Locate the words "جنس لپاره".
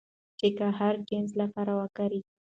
1.09-1.71